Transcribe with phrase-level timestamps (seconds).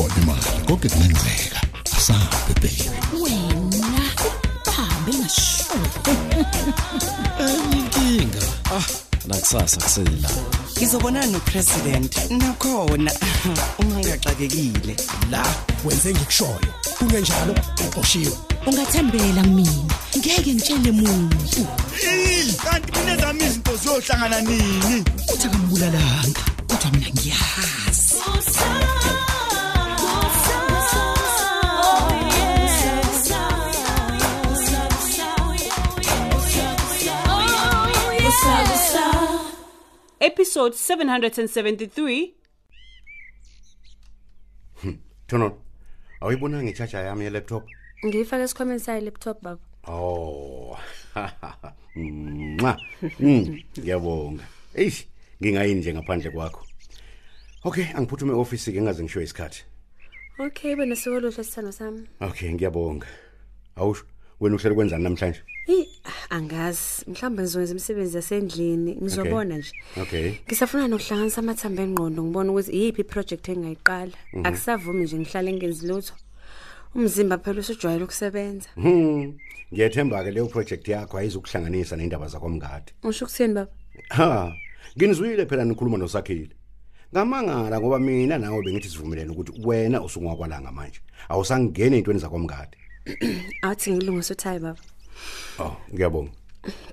[0.00, 1.60] iyona imali konke kungenzeka
[1.96, 2.90] asabe baby
[3.22, 4.02] wena
[4.76, 5.74] hambe ngasho
[7.72, 8.46] inkinga
[9.26, 10.30] nakusasa kusela
[10.76, 13.12] ngizobonana nopresident nakhona.
[13.78, 14.96] Ungangaxakekile.
[15.30, 15.44] La
[15.84, 16.70] wenze ngikushoyo.
[16.98, 17.54] Kungenjalo
[17.86, 18.32] uqoshiwe.
[18.66, 19.94] Ungathembela mina.
[20.16, 21.66] Ngeke ngitshele muntu.
[22.64, 25.04] Kanti mina zami izinto ziyohlangana nini?
[25.32, 26.40] Uthi akambulalanga.
[26.68, 27.79] Kodwa mina ngiyazi.
[40.20, 42.34] Episode 773
[45.26, 45.56] Thono.
[46.20, 47.64] Awuyibona ngechaja yami ye laptop?
[48.06, 50.76] ngiyifaka esikhwameni sayo laptop baba Oh.
[51.96, 52.80] Mwa.
[53.20, 54.44] Mm, ngiyabonga.
[54.74, 55.06] Eish,
[55.42, 56.66] ngingayini nje ngaphandle kwakho.
[57.64, 59.64] Okay, angiphuthume office ke ngaze ngisho isikhathi.
[60.38, 63.06] okay bena sikolohle sithando sami Okay, ngiyabonga.
[63.76, 64.04] Awusho
[64.40, 65.40] wena uhlele kwenzani namhlanje?
[66.30, 70.32] Hey, angazi mhlawumbe ngizokwenza imisebenzi yasendlini ngizobona nje Okay.
[70.46, 74.12] ngisafuna nokuhlanganisa amathambo engqondo ngibona ukuthi iyiphi iproject engayiqala
[74.44, 76.14] akusavumi nje ngihlale ngenzi lutho
[76.94, 79.34] umzimba phela usujwayele ukusebenza Hmm.
[79.72, 82.92] Ngiyethemba ke leyo project yakho ayizukuhlanganisa neindaba zakwamngadi.
[83.02, 83.70] usho ukuthini baba
[84.10, 84.52] Ha,
[84.96, 86.54] nginizwile phela nikhuluma nosakhile.
[87.14, 91.00] Ngamangala ngoba mina nawe bengithi sivumelene ukuthi wena usungakwalanga manje.
[91.28, 92.76] Awusangene intweni zakwamngadi.
[93.62, 94.80] awuthi ngilungise uthayi baba
[95.58, 96.30] Oh, ngiyabonga.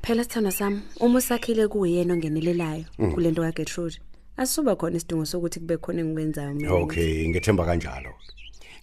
[0.03, 4.00] phela sithando sami uma usakhile kuyena ongenelelayo kulento kaGertrude
[4.38, 8.14] asuba khona isidingo sokuthi kube khona engikwenzayo mina Okay, ngethemba kanjalo.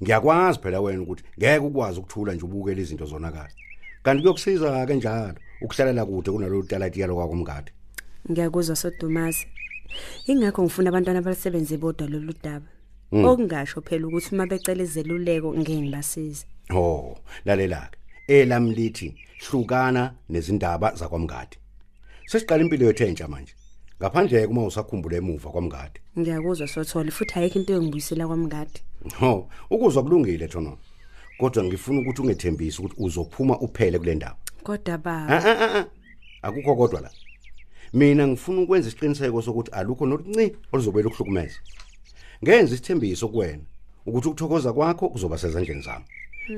[0.03, 3.49] Ngiyakwazi phela wena ukuthi ngeke ukwazi ukuthula nje ubukele izinto zonakala.
[4.03, 7.71] Kanti kuyokusiza kanjalo ukuhlalela kude kunalo talatiyalo kwakumngadi.
[8.31, 9.47] ngiyakuzwa sodumasi
[10.27, 12.67] ingakho ngifuna abantwana balisebenze bodwa lolu daba
[13.13, 17.99] okungasho phela ukuthi uma becela izeluleko ngeke ngibasize Oh, lalela ke.
[18.29, 19.15] Elami lithi
[19.49, 21.57] hlukana nezindaba zakwamngadi.
[22.27, 23.55] Sesiqala impilo yethu entsha manje.
[24.01, 26.01] Ngaphandle kuma usakhumbula emuva kwamngadi.
[26.19, 28.81] ngiyakuzwa sothola futhi ayikho into engibuyisela kwamngadi
[29.21, 30.79] Ho, ukuzwa kulungile thono.
[31.39, 34.37] Kodwa ngifuna ukuthi ungethembise ukuthi uzophuma uphele kule ndaba.
[34.63, 35.87] kodwa Ah baba ah ah, ah.
[36.43, 37.11] Akukho kodwa la.
[37.93, 41.59] Mina ngifuna ukwenza isiqiniseko sokuthi alukho nolunci oluzobela ukuhlukumeza.
[42.43, 43.63] Ngenza isithembiso kuwena
[44.07, 46.05] ukuthi ukuthokoza kwakho kuzoba sezandleni zami.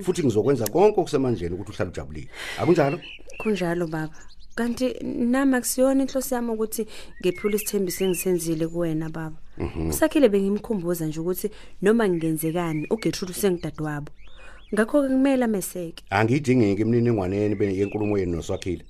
[0.02, 2.28] Futhi ngizokwenza konke okusemandleni ukuthi uhlale ujabulile.
[2.58, 3.00] Akunjalo?
[3.38, 4.14] kunjalo baba
[4.54, 6.86] kanti nami akusiyona inhloso yami ukuthi
[7.20, 9.36] ngephula isithembiso engisenzile kuwena baba
[9.88, 11.50] usakhile bengimkhumbuza nje ukuthi
[11.82, 14.10] noma ngingenzekani uGertrude usengidadewabo
[14.74, 18.84] ngakho ke kumele ameseke Angiyidingeki imininingwaneni be yenkulumo yenu noswakhile.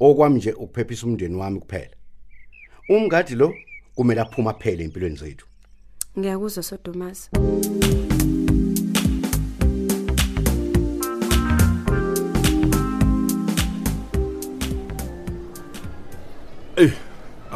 [0.00, 1.96] Okwami nje ukuphephisa umndeni wami kuphela.
[2.88, 3.54] Umngadi lo
[3.94, 5.46] kumele aphuma phele empilweni zethu.
[6.18, 7.30] ngiyakuzwa sodumasi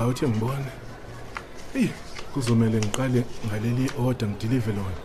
[0.01, 0.71] awuthi ngibone.
[1.75, 1.89] Ey,
[2.35, 5.01] kuzomela ngiqale ngaleli order ngideliver lona.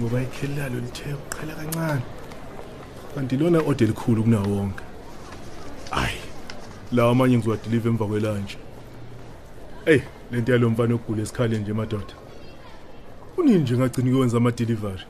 [0.00, 2.02] Ngoba ikhelalo lithe uqhala kancane.
[3.14, 4.84] Kanti lona order likhulu kunawo wonke.
[5.92, 6.14] Ay.
[6.92, 8.56] La amanye ngizowadeliver emva kwelunch.
[9.86, 12.14] Ey, lento yalo mfana ogula esikhale nje madoda.
[13.36, 15.04] Unini nje ngagcina ukwenza ama delivery.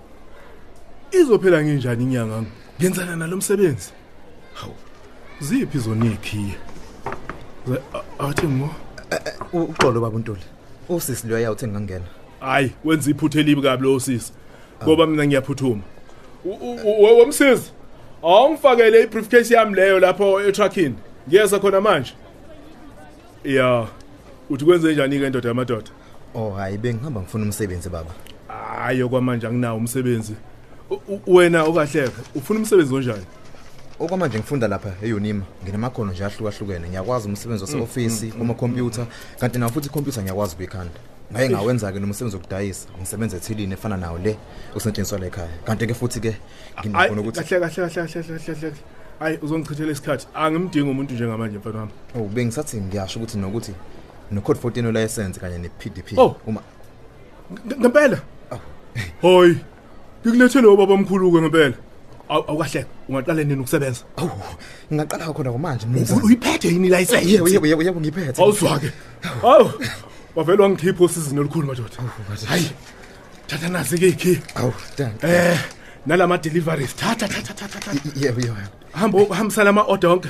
[1.11, 2.45] Izophela nginjani inyanga
[2.81, 3.91] ngenzana nalomsebenzi?
[4.55, 4.75] Hawu.
[5.41, 6.55] Ziphi zona ikhiye?
[8.19, 8.71] Athi ngo
[9.53, 10.41] uxolo baba untuli
[10.89, 12.05] usisi lo yawuthi ngingangena
[12.41, 14.33] Hayi, wenza iphuthe elibi kabi lo sisi.
[14.83, 15.83] Ngoba mina ngiyaphuthuma.
[17.19, 17.71] Womsisi.
[18.23, 20.95] Awungifakele ibriefcase yami leyo lapho etruckini.
[21.29, 22.13] Ngiyeza khona manje.
[23.45, 23.87] Ya.
[24.51, 25.91] Uthi kwenze njani ke indoda yamadoda?
[26.35, 28.11] oh hayi bengihamba ngifuna umsebenzi baba
[28.49, 30.35] Hayi okwamanje anginawo umsebenzi.
[30.91, 33.25] U- u- Wena okahleka, ufuna umsebenzi onjani?
[34.01, 39.07] Okwamanje ngifunda lapha eUnima nginamakhono nje ahlukahlukene ngiyakwazi umsebenzi waseoffice kuma-computer
[39.41, 41.01] kanti nawo futhi ikhompyutha ngiyakwazi ukuyikhanda
[41.33, 44.37] ngaye ngawenza-ke nomsebenzi wokudayisa ngisebenza ethilini efana nawo le
[44.77, 46.31] osetshenziswa la ekhaya kanti-ke futhi-ke
[46.75, 48.73] Hayi, nginakho nokuthi kahle kahle kahle kahle kahle kahle.
[49.19, 50.27] Hayi, uzongichithela isikhathi.
[50.35, 51.93] Angimdingi umuntu njengamanje mfana wami.
[52.17, 53.73] oh bengisathi ngiyasho ukuthi nokuthi
[54.31, 56.37] no-code 14 license kanye ne-pdp Oh.
[56.47, 56.61] uma
[57.67, 58.19] Ng- Ngempela?
[59.23, 59.57] Hoyi.
[60.27, 61.75] Ngikulethele ubaba omkhulu ke ngempela.
[62.29, 64.03] Aw- Awukahle, ungaqala nini ukusebenza?
[64.17, 64.31] awu
[64.93, 67.29] ngingaqala khona manje U- Uyiphethe yini license?
[67.29, 68.91] yebo yebo yebo yebo ngiphethe Awuzwa ke.
[69.43, 69.71] Hawu.
[70.37, 71.97] Wavela wangikhipha osizini olukhulu madoda.
[72.49, 72.71] Hayi.
[73.47, 74.41] Thatha nasi ke ikhi.
[74.57, 75.59] awu dank Eh,
[76.07, 76.95] nalama deliveries.
[76.97, 78.11] Thatha thatha thatha thatha.
[78.17, 78.57] yebo yebo
[78.93, 80.29] Hamba uhambisana ama order wonke.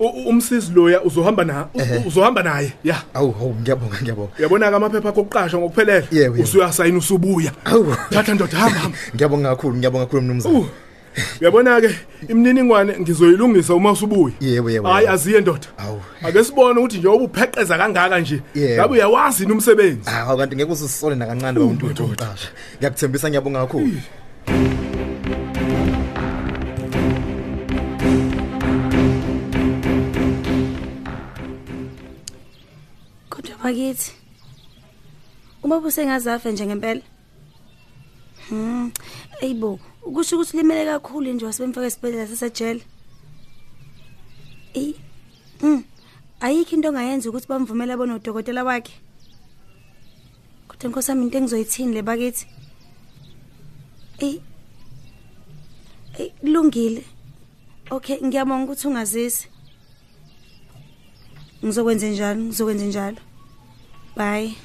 [0.00, 2.02] U- umsisi loya uzohamba na u- Ehhe.
[2.06, 6.42] uzohamba naye ya awu hawu ngiyabonga ngiyabonga uyabona ke amaphepha okuqasha ngokuphelele Yebo, yebo.
[6.42, 10.66] usuyasayina usubuya awu thatha ndoda hamba hamba ngiyabonga kakhulu ngiyabonga kakhulu mnumzane Uh,
[11.40, 11.90] uyabona ke
[12.28, 15.14] imininingwane ngizoyilungisa uma usubuya yebo yebo hayi yebo.
[15.14, 18.74] aziye ndoda awu ake sibone ukuthi njengoba upheqeza kangaka nje Yebo.
[18.74, 23.60] ngabe uyawazi yini umsebenzi hawu kanti ngeke usisole nakancane Uh, bamuntu wethu oqasha ngiyakuthembisa ngiyabonga
[23.66, 23.90] kakhulu
[33.30, 34.12] Kodwa bakithi.
[35.62, 37.00] Uma busengazafe nje ngempela.
[38.48, 38.92] Hmm.
[39.42, 39.78] Ayibo,
[40.12, 42.82] kusho ukuthi limele kakhulu nje wasebemfaka esibhedlela sasejele.
[44.74, 44.94] Eh.
[45.60, 45.84] Hmm.
[46.40, 48.92] Ayikho into ongayenza ukuthi bamvumele abone udokotela wakhe.
[50.68, 52.46] Kodwa inkosi yami into engizoyithini le bakithi.
[54.18, 54.40] Eh.
[56.18, 57.04] Eh, kulungile.
[57.90, 59.48] Okay, ngiyabonga ukuthi ungazisi.
[61.64, 63.20] Ngizokwenza njalo, ngizokwenza njalo.
[64.16, 64.56] Bye.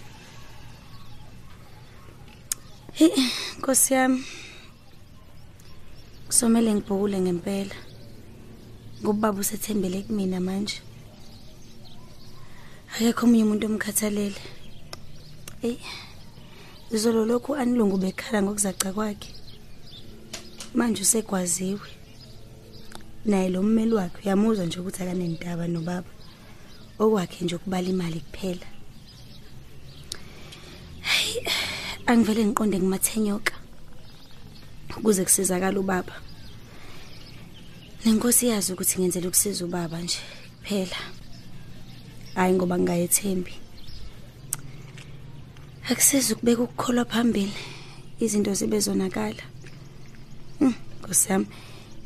[2.93, 3.11] Hey,
[3.57, 4.23] Nkosi yami.
[6.29, 7.77] Kusomele ngibhukule ngempela.
[9.01, 10.77] Ngoba baba usethembele kumina manje.
[12.93, 14.41] Akekho omunye umuntu omkhathalele.
[15.65, 15.77] Ey.
[16.93, 19.33] Izolo lokhu anilungu bekhala ngokuzaca kwakhe.
[20.77, 21.89] Manje usegwaziwe.
[23.25, 26.11] Naye lo mmeli wakhe uyamuzwa nje ukuthi akanendaba nobaba.
[26.99, 28.67] okwakhe nje ukubala imali kuphela
[31.01, 31.35] Hayi,
[32.05, 33.53] angivele ngiqonde ngimathenyoka
[34.97, 36.15] ukuze kusizakala ubaba.
[38.05, 40.19] Nenkosi yazi ukuthi ngenzela ukusiza ubaba nje
[40.59, 40.99] kuphela.
[42.35, 43.53] Hayi ngoba ngingayethembi
[45.89, 47.53] akusizi ukubeka ukukholwa phambili
[48.19, 49.43] izinto zibe zonakala.
[50.59, 51.47] Hmm, nkosi yami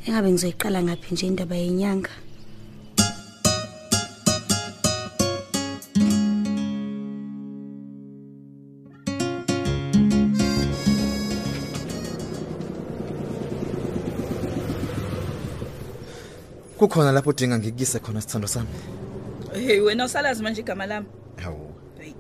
[0.06, 2.10] engabe ngizoyiqala ngaphi nje indaba yenyanga?
[16.88, 18.68] Kukhona lapho udinga ngikuyise khona sithando sami.
[19.54, 21.08] Hey wena usalazi manje igama lami?
[21.44, 21.74] Hawu.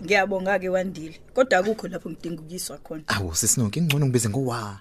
[0.04, 1.19] Ngiyabonga ke wandile.
[1.33, 3.04] Kodwa akukho lapho ngidinga ukuyiswa khona.
[3.07, 3.80] Awu sisinonke.
[3.80, 4.80] Ingcono ngibize ngowa.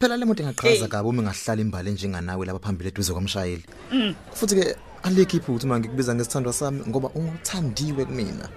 [0.00, 0.88] Phela le moto ingaqhaza Hey.
[0.88, 3.64] kabi uma ngahlala imbali njenganawe lapha phambili eduze komshayeli.
[3.92, 4.14] Mm.
[4.34, 8.48] futhi ke alikho iphutha uma ngikubiza ngesithandwa sami ngoba unguthandiwe kumina.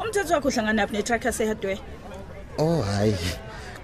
[0.00, 1.80] Umthetho wakho uhlanganaphi netruck yasehardware
[2.58, 3.14] oh hayi.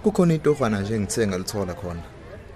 [0.03, 2.03] Kukhona intorhwana nje engithe ngalithola khona.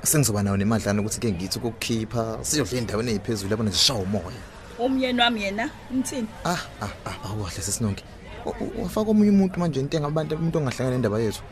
[0.02, 4.42] Sengizoba nayo nemadlana ukuthi ke ngithi ukukhipha siyodla endaweni eziphezulu yabona zishawa umoya.
[4.78, 6.28] Umyeni wami yena umthini?
[6.44, 8.04] Ah ah ah awuhle sesinonke.
[8.82, 11.42] Wafaka omunye umuntu manje into engabantu umuntu ongahlangana nendaba yethu.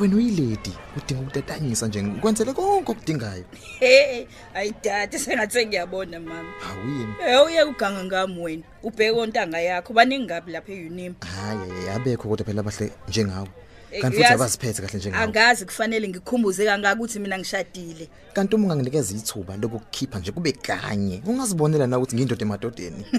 [0.00, 3.44] Wena uyilady udinga ukutatanyisa nje kwenzele konke okudingayo.
[3.78, 6.52] Hey ayidade sengathi ngiyabona mama.
[6.68, 12.28] Awuyini Eh uye uganga ngami wena ubheke ontanga yakho baningi ngapi lapha eUnim hayi abekho
[12.28, 13.48] kodwa phela abahle njengawe.
[13.90, 15.24] Kanti futhi uyazi- abaziphethe kahle njengawe.
[15.24, 18.08] angazi kufanele ngikhumbuze kangaka ukuthi mina ngishadile.
[18.32, 23.04] Kanti uma unganginikeza ithuba lokukhipha nje kube kanye ungazibonela na ukuthi ngiyindoda emadodeni?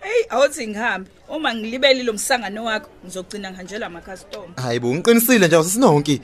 [0.00, 1.10] Hey awuthi ngihambe.
[1.28, 6.20] Uma ngilibele lo msangano wakho ngizogcina ngihanjelwa amacustomer hayi bo ngiqinisile nje awusisinonke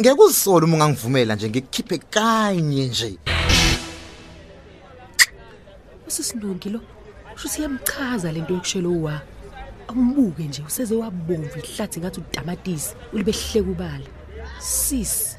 [0.00, 3.18] ngeke uzisola uma ungangivumela nje ngikukhiphe kanye nje.
[6.08, 6.80] Usisinongi lo
[7.34, 9.20] usho ukuthi iyamchaza lento yokushelo wa
[9.88, 14.06] awumbuke nje useze wabomvu ihlathi ngathi utamatisi ulibe hleka ubala
[14.58, 15.36] sis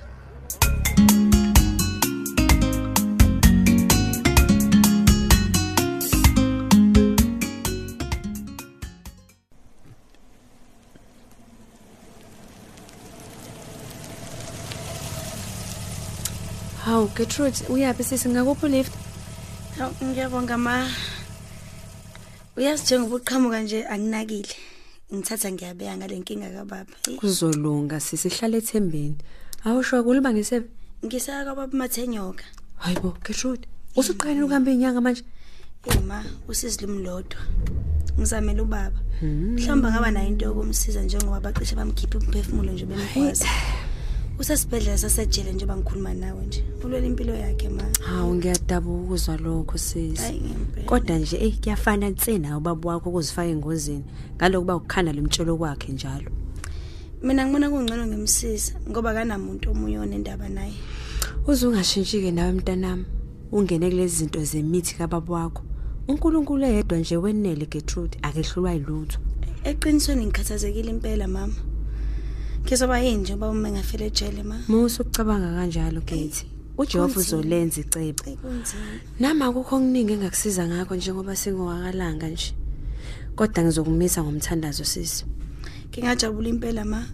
[16.86, 18.94] Hawu Gertrude uyapi sisi ngakuphi lift?
[19.78, 20.88] Hawu ngiyabonga ma.
[22.58, 24.56] Uyazi njengoba uqhamuka nje anginakile.
[25.14, 26.94] Ngithatha ngiyabeka ngalenkinga kababa.
[27.06, 29.18] Hey, Kuzolunga sisi hlala ethembeni.
[29.66, 30.68] Awusho kuliba ngisebe.
[31.06, 32.46] Ngisaka kababa Mathenyoka.
[32.78, 35.24] Hayibo Gertrude usuqalile ukuhamba inyanga manje.
[35.84, 37.42] Hey ma, usizilumlodwa.
[38.20, 39.00] Ngizamela ubaba.
[39.20, 39.54] Hmm.
[39.56, 43.46] Mhlamba ngaba nayo into yokumsiza njengoba bacishe bamkhipha umphefumulo nje bemkwazi.
[44.40, 46.64] Usesibhedlela sasejele njengoba ngikhuluma nawe nje.
[46.84, 47.84] Ulwela impilo yakhe ma.
[48.02, 50.22] Hawu ngiyadabuka ukuzwa lokho sisi.
[50.22, 50.88] Hayi ngempela.
[50.88, 54.04] Kodwa nje eh kuyafana nsena ubaba wakho ukuzifaka engozini
[54.36, 56.32] ngalokuba ukukhanda lemtshelo kwakhe njalo.
[57.24, 60.74] Mina ngibona kungcono ngimsiza ngoba kanamuntu omunye onendaba naye.
[61.48, 63.06] Uze ungashintshike nawe mntanami.
[63.52, 65.64] Ungene kulezi zinto zemithi kababa wakho.
[66.08, 69.20] uNkulunkulu eyedwa nje wenele Gertrude akehlulwa yilutho.
[69.64, 71.54] Eqinisweni ngikhathazekile impela mama.
[72.64, 74.58] Ngizoba yini nje baba uma ngafela ejele ma.
[74.68, 76.46] Musu ukucabanga kanjalo Gethi.
[76.78, 78.24] ujehova uzolenza icebo.
[79.20, 82.54] Nami akukho okuningi engakusiza ngakho njengoba sengowakalanga nje.
[83.36, 85.26] Kodwa ngizokumisa ngomthandazo sisi
[85.90, 87.06] ngingajabula impela ma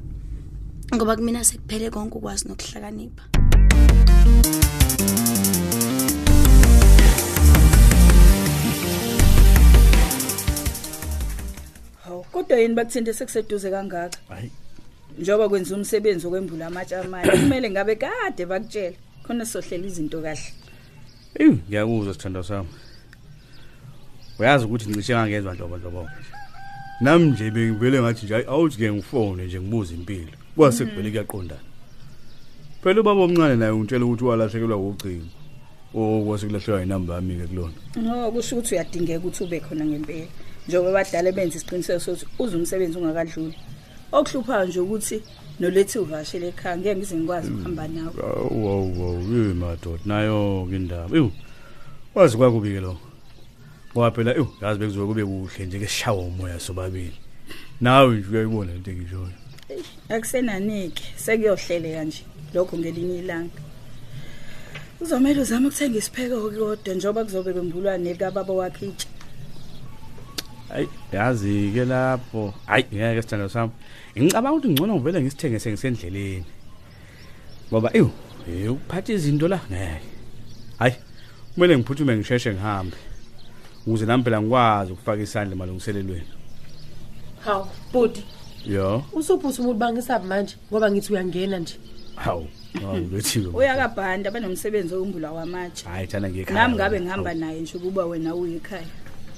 [0.95, 3.23] ngoba kumina sekuphele konke ukwazi nokuhlakanipha.
[12.03, 12.23] Hawu.
[12.31, 14.17] Kodwa yini bakuthinte sekuseduze kangaka?
[14.29, 14.51] Hayi.
[15.17, 20.53] Njengoba kwenza umsebenzi wokwembula amatshe amanye kumele ngabe kade bakutshela khona sizohlela izinto kahle.
[21.39, 22.69] Eyi ngiyakuzwa sithando sami.
[24.39, 26.07] Uyazi ukuthi ngicishe ngangezwa nhlobo
[27.01, 31.61] nami nje bengivele ngathi nje hayi awuthi-ke ngifone nje ngibuze impilo kwase kuvele kuyaqondana.
[32.81, 35.25] Phela ubaba omncane naye ungitshela ukuthi walahlekelwa ucingo.
[35.93, 37.73] Okwase kulahlekelwa inamba yami-ke kulona.
[37.95, 40.27] No kusho ukuthi uyadingeka ukuthi ube khona ngempela
[40.67, 43.55] njengoba badala benza isiqiniseko sokuthi uze umsebenzi ungakadluli
[44.11, 45.17] okuhluphayo nje ukuthi
[45.59, 48.13] nolethi uvashele ekhaya ngeke ngize ngikwazi ukuhamba nawe.
[48.23, 51.17] Awu awu awu yeyi madoda nayo-ke indaba.
[51.17, 51.31] Ewu
[52.15, 52.97] wazi kwakubi-ke lo
[53.91, 57.17] ngoba phela ewu yazi bekuzobe kube kuhle nje-ke sishawa umoya sobabili.
[57.81, 59.33] Nawe nje uyayibona lento engishoyo
[60.09, 62.23] akusenanike sekuyohleleka nje
[62.53, 63.61] lokho ngelinye ilanga.
[65.01, 69.07] Uzomele uzame ukuthenga isipheko-ke kodwa njengoba kuzobe kwembulwa nekababa wakhe itshe
[70.69, 72.53] hayi yazi-ke lapho.
[72.65, 73.71] Hayi ngeke sithando sami.
[74.17, 76.45] Ngicabanga ukuthi ngcono ngivele ngisithenge sengisendleleni.
[77.71, 78.11] Ngoba ewu
[78.47, 80.01] eh, ukuphatha izinto la ngeke.
[80.79, 80.95] Hayi
[81.53, 82.97] kumele ngiphuthume ngisheshe ngihambe
[83.87, 86.27] ukuze nami phela ngikwazi ukufaka isandla emalungiselelweni.
[87.45, 88.23] Hawu budi
[88.65, 89.03] yo.
[89.13, 91.75] Usuphuthi umuntu bangisabi manje ngoba ngithi uyangena nje.
[92.15, 92.47] Hawu
[92.85, 95.87] awulethiwe uyakabhanda banomsebenzi wokumbula wamatshe.
[95.87, 98.87] Hayi thana ngiyekhaya nami ngabe ngihamba naye nje ukuba wena uye ekhaya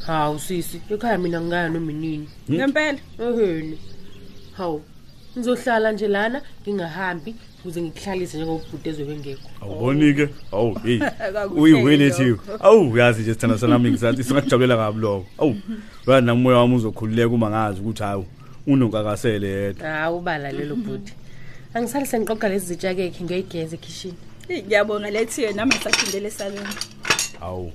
[0.07, 2.27] hawu sisi ekhaya mina ngingaya noma inini?
[2.51, 2.99] Ngempela.
[3.19, 3.77] Eheni
[4.57, 4.81] hawu
[5.37, 9.49] ngizohlala nje lana ngingahambi ukuze ngikuhlalise njengobhuti ezobe ngekho.
[9.61, 10.29] Awuboni-ke?
[10.51, 12.57] Awu heyi Akakuhleli uyiwelethiwe lokho.
[12.67, 15.25] awu uyazi nje sithanda sanami ngisathi singakujabulela kabi lokho.
[15.37, 15.55] Awu
[16.07, 18.25] uyazi nami umoya wami uzokhululeka uma ngazi ukuthi hawu
[18.67, 19.89] unonkakasele yedwa.
[19.89, 21.13] Hawu ubala lelo bhuti
[21.73, 24.17] angisale sengiqoqa lezi zitsha kekhe ngiyayigeza ekhishini.
[24.49, 26.75] Eyi, ngiyabonga lethiwe nami ngisaphindele esaleni.
[27.39, 27.71] Hawu.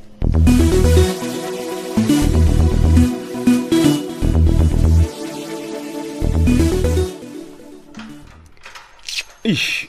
[9.47, 9.89] Ish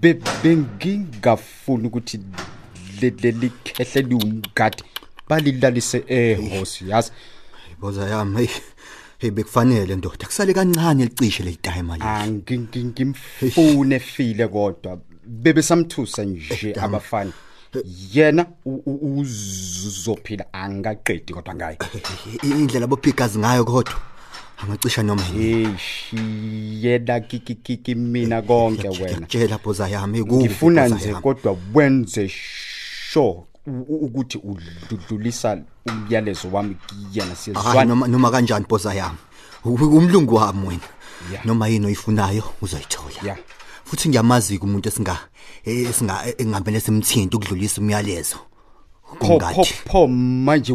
[0.00, 2.20] be- bengingafuni ukuthi
[3.00, 4.82] le- leli khehle liwumgadi
[5.28, 7.10] balilalise ehosi yazi?
[7.80, 8.48] Boza yami hey
[9.18, 17.32] hey bekufanele ndoda kusale kancane licishe leyitime manje angingimfune file kodwa bebesamthusa nje abafana.
[18.12, 21.78] yena u- u- uzophila angaqedi kodwa ngaye.
[22.42, 23.94] Indlela bophigazi ngayo kodwa.
[24.62, 26.12] Angacisha noma eish
[26.82, 31.20] yena kikikiki mina konke wena tshela boza yami kubi ngifuna boza nje yami.
[31.22, 32.28] kodwa wenze
[33.12, 33.28] sure
[33.66, 34.38] u- u- ukuthi
[34.90, 39.18] udlulisa umyalezo wami kuyena Hayi, siyezwana noma noma kanjani boza yami
[39.64, 40.80] U- umlungu wami wena
[41.32, 41.46] Yeah.
[41.46, 43.38] noma yini oyifunayo uzoyithola Yeah.
[43.84, 45.18] futhi ngiyamazi umuntu esinga
[45.64, 48.36] esinga engihambele simthinta ukudlulisa umyalezo
[49.08, 49.64] pho pho Ungadi.
[49.88, 50.72] pho manje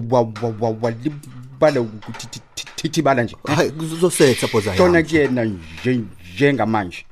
[1.62, 3.36] wa- wa- wa- walibala ukuthi thi- thi- thithi bala nje.
[3.48, 6.02] Hayi kuzosetha boza khona yami kuyena nje
[6.36, 7.06] njengamanje.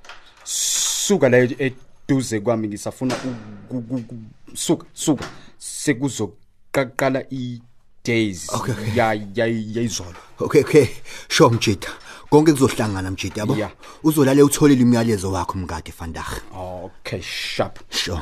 [0.43, 5.25] Suka la eduze kwami ngisafuna u- ku- ku- ku- suka suka.
[5.59, 7.61] Sekuzoqaqala i
[8.03, 8.95] days Okay, okay.
[8.95, 10.15] ya ya yayizolo.
[10.39, 10.87] Okay okay.
[11.29, 11.87] Sho mjida
[12.29, 13.55] konke kuzohlangana mjida yabo?
[13.55, 13.71] Yeah.
[14.03, 17.79] uzolale utholile umyalezo wakho mngadi vandag okay sharp.
[17.89, 18.21] Sure.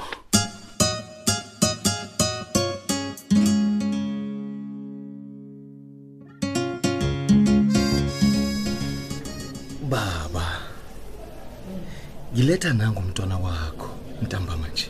[12.43, 13.89] Ngiletha nangu umntwana wakho
[14.21, 14.87] ntambama nje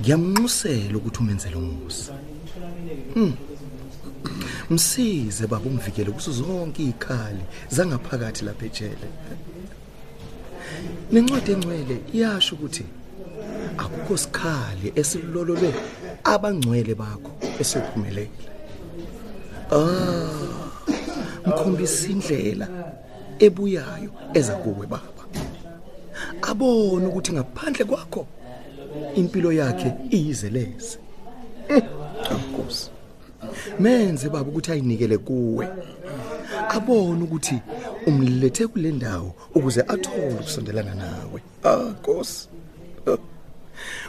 [0.00, 2.12] ngiyamnxusela ukuthi umenzele umusa.
[3.14, 3.34] Hmm.
[4.70, 9.08] msize baba umvikele kuzo zonke izikhali zangaphakathi lapha ejele.
[11.12, 12.84] Nencwadi engcwele iyasho ukuthi
[13.82, 15.70] akukho sikhali esilololwe
[16.32, 18.30] abangcwele bakho esephumelele.
[19.76, 20.44] Ah
[21.46, 22.66] mkhombisa indlela
[23.46, 25.13] ebuyayo eza kuwe baba.
[26.42, 28.26] Abone ukuthi ngaphandle kwakho
[29.14, 30.98] impilo yakhe iyizeleze
[32.30, 32.90] Nkosi
[33.80, 35.68] menze baba ukuthi ayinikele kuwe
[36.68, 37.58] abone ukuthi
[38.06, 42.48] umlethe kule ndawo ukuze athole ukusondelana nawe ah Nkosi
[43.06, 43.18] Ah.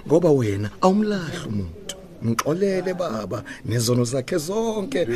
[0.08, 5.08] ngoba wena awumlahli umuntu ngixolele baba nezono zakhe zonke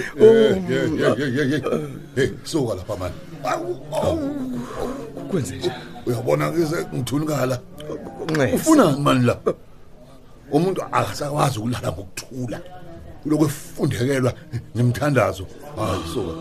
[2.15, 3.15] hey suka lapha mani
[5.29, 5.71] kwenze nje
[6.05, 7.59] uyabona ngize ngithunikala
[8.31, 8.55] Nxesi.
[8.55, 9.37] ufuna mani la?
[10.51, 12.59] Umuntu akasakwazi ukulala ngokuthula.
[13.25, 14.33] Lokho efundekelwa
[14.75, 15.45] ngemthandazo
[15.77, 16.33] hayi suka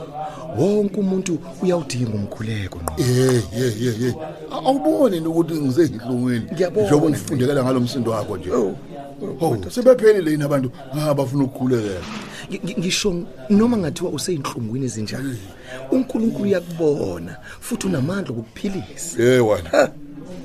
[0.59, 2.95] wonke umuntu uyawudinga umkhuleko ngqo.
[3.03, 4.15] Eh eh eh eh
[4.51, 6.87] awuboni ukuthi ngisenhlungwini Ngiyabona.
[6.87, 8.51] njengoba ngifundekela ngalomsindo wakho nje.
[8.53, 10.71] Oh sebephelile yini abantu?
[11.11, 12.28] Abafuna ukukhulekela Ngi- ngi-
[12.79, 15.39] ngisho noma ngathiwa useyinhlungwini ezinjani?
[15.91, 19.91] uNkulunkulu uyakubona futhi unamandla okukuphilisa eh wena.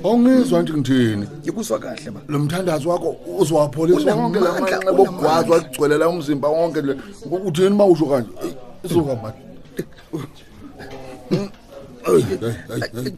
[0.04, 1.26] Awungizwa nje ngithini?
[1.44, 6.82] Yikuzwa kahle ba lo mthandazo wakho uzowapholisa wonke la Unamandla, manxeba okugwazwa agcwelela umzimba wonke
[6.82, 6.96] le.
[7.44, 8.28] Uthini mawusho kanje?
[8.44, 8.54] Eyi,
[8.88, 9.38] suka manje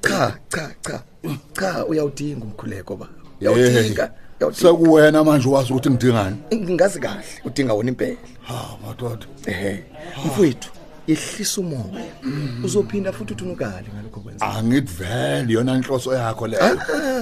[0.01, 1.03] cha cha cha.
[1.53, 3.09] Cha uyawudinga umkhuleko ba
[3.41, 4.13] uyawudinga.
[4.53, 8.17] Sekuwena manje wazi ukuthi ngidingani ngingazi kahle udinga wona impela.
[8.43, 9.27] Ha madoda.
[9.47, 9.85] Ehe
[10.27, 10.71] mfowethu
[11.07, 12.05] yehlisa umoya.
[12.65, 16.79] Uzophinda futhi uthunukale ngalokho kwenza angithi vele yona inhloso yakho leyo.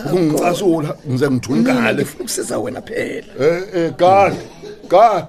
[0.07, 2.07] Ukungicasula ngize ngithunukale
[3.41, 4.37] eh eh gadi
[4.89, 5.27] gadi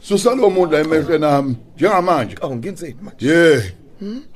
[0.00, 2.36] susalo muntu la emehlweni ami njengamanje.
[2.40, 3.26] Awu ngenzeni manje?
[3.26, 3.72] Ye.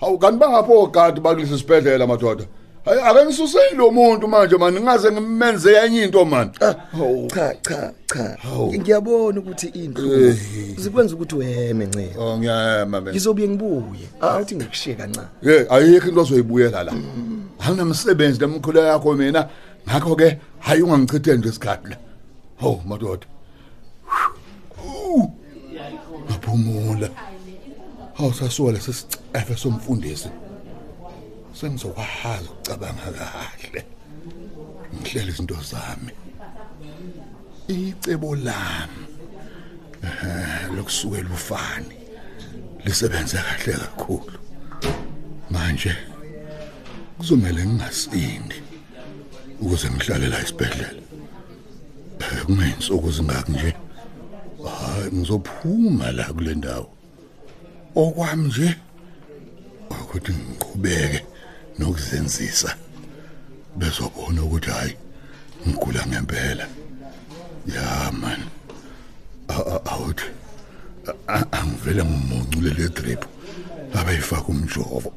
[0.01, 2.45] Hawu kanti bangapho gadi bakulesi sibhedlela madoda.
[2.45, 6.51] hayi ake ngisuseyile lo muntu manje mani ngingaze ngimenze yenye into mani
[6.93, 7.29] hawu.
[7.31, 8.37] cha cha cha.
[8.79, 10.37] Ngiyabona ukuthi indlu Eh.
[10.79, 14.09] zikwenza ukuthi weme ncema oh ngiyama mina ngizobuye ngibuye.
[14.21, 16.93] Athi ngikushiye kancane ye ayikho into ozoyibuyela la.
[17.59, 19.49] Anginamsebenzi lemkhulu yakho mina.
[19.89, 21.97] Ngakho ke hayi ungangichitheni nje isikhathi la.
[22.61, 23.27] Hawu madoda.
[26.31, 27.09] Ngaphumula
[28.15, 30.29] hawu sasuka lesisicefe somfundisi.
[31.61, 33.85] Sengizokwazi ukucabanga kahle.
[34.95, 36.13] Ngihlele izinto zami.
[37.69, 39.05] Icebo lami
[40.03, 41.95] eh, lokusukela ufani
[42.85, 44.39] lisebenze kahle kakhulu.
[45.51, 45.97] Manje
[47.19, 48.59] kuzomela ngingasindi
[49.61, 51.03] ukuze ngihlale la esibhedlela.
[52.47, 53.75] Kungeyinsuku zingaki nje.
[54.65, 56.91] Hayi ngizophuma la kule ndawo.
[57.95, 58.77] Okwami nje
[59.91, 61.34] ukuthi ngiqhubeke.
[61.79, 62.77] Nokuzenzisa
[63.77, 64.97] bezobona ukuthi hayi
[65.69, 66.67] ngigula ngempela.
[67.67, 68.43] Ya man.
[71.27, 73.25] A- angivele ngimuncule le drip
[73.95, 75.13] abayifaka umjovo.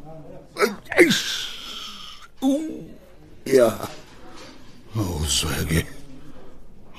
[3.46, 3.88] Ya
[4.96, 5.86] awuzweke.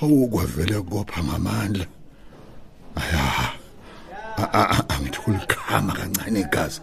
[0.03, 1.87] Awukwavele kopha ngamandla.
[2.97, 3.53] Aya
[4.39, 6.81] A- a- a- angithi kulikhama kancane igazi.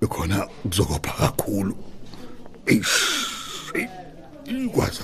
[0.00, 1.76] Bekhona kuzokopha kakhulu.
[2.66, 3.72] Eish
[4.44, 5.00] ikwazi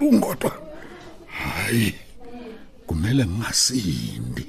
[0.00, 0.52] ungodwa.
[1.26, 1.94] Hayi
[2.86, 4.46] kumele ngingasindi.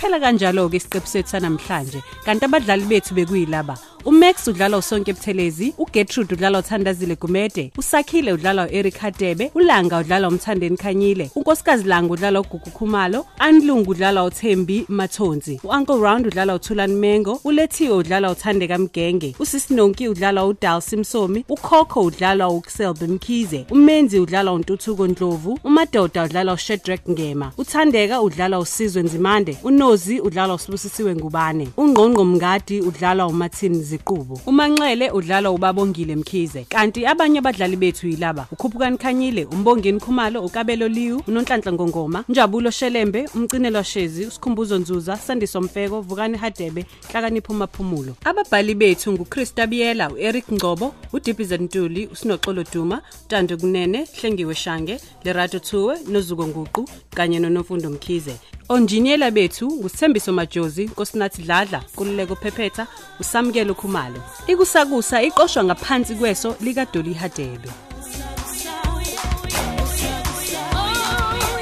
[0.00, 2.00] Siphela kanjalo ke isiqephu sethu sanamhlanje.
[2.24, 3.76] Kanti abadlali bethu bekuyilaba.
[4.04, 10.76] uMax udlala uSonke Buthelezi uGertrude udlala uThandazile Gumede uSakhile udlala uEric Hadebe uLanga udlala uMthandeni
[10.76, 17.40] Khanyile uNkosikazi Langa udlala uGugu Khumalo Anlungu udlala uThembi Mathonzi uUncle Round udlala uThulani Mengo
[17.44, 25.06] uLethiwe udlala uThandeka Mgenge uSisinonki udlala uDal Simsomi uKhokho udlala uXelbe Mkhize uMenzi udlala uNtuthuko
[25.06, 29.56] Ndlovu uMadoda udlala uShedrack Ngema uThandeka udlala uSizwe Nzimande
[29.90, 34.40] uNozi udlala uSibusisiwe Ngubane uNgqongqo Mngadi udlala uMathini Ziqubu.
[34.46, 36.64] uManxele udlala uBabongile Mkhize.
[36.68, 43.28] Kanti abanye abadlali bethu yilaba uKhuphukani Khanyile uMbongeni Khumalo uKabelo Liwu uNonhlanhla Ngongoma Njabulo Shelembe
[43.34, 50.52] umcinelwa Shezi uSikhumbuzo Nzuza Sandiso Mfeko Vukani Hadebe Hlakanipho Maphumulo ababhali bethu nguChrista Biyela uEric
[50.52, 57.90] Ngcobo uDibize Ntuli uSinoxolo Duma Tando Kunene Hlengiwe Shange Lerato Thuwe noZuko Nguqu kanye noNofundo
[57.90, 58.36] Mkhize.
[58.68, 62.86] Onjiniyela bethu ngusithembiso majozi nkosinathi dladla kululeko phephetha
[63.20, 67.70] usamukelo khumalo ikusakusa iqoshwa ngaphansi kweso likadoli hadebe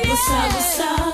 [0.08, 1.07] Kusa, kusa.